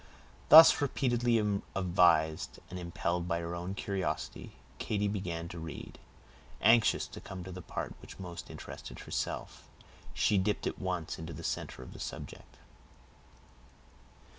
Thus 0.49 0.81
repeatedly 0.81 1.37
advised, 1.75 2.57
and 2.71 2.79
impelled 2.79 3.27
by 3.27 3.39
her 3.39 3.53
own 3.53 3.75
curiosity, 3.75 4.53
Katy 4.79 5.07
began 5.07 5.47
to 5.49 5.59
read. 5.59 5.99
Anxious 6.59 7.05
to 7.09 7.21
come 7.21 7.43
to 7.43 7.51
the 7.51 7.61
part 7.61 7.93
which 8.01 8.17
most 8.17 8.49
interested 8.49 9.01
herself, 9.01 9.69
she 10.11 10.39
dipped 10.39 10.65
at 10.65 10.79
once 10.79 11.19
into 11.19 11.33
the 11.33 11.43
center 11.43 11.83
of 11.83 11.93
the 11.93 11.99
subject. 11.99 12.57